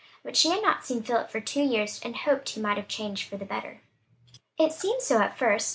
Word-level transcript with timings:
But 0.23 0.35
she 0.35 0.49
had 0.49 0.63
not 0.63 0.83
seen 0.83 1.03
Philip 1.03 1.29
for 1.29 1.39
two 1.39 1.61
years, 1.61 2.01
and 2.03 2.15
hoped 2.15 2.49
he 2.49 2.59
might 2.59 2.77
have 2.77 2.87
changed 2.87 3.29
for 3.29 3.37
the 3.37 3.45
better. 3.45 3.81
It 4.57 4.71
seemed 4.73 5.03
so 5.03 5.21
at 5.21 5.37
first. 5.37 5.69